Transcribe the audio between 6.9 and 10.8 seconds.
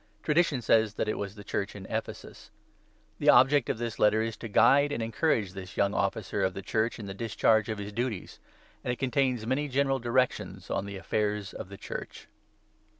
in the discharge of his duties; and it contains many general directions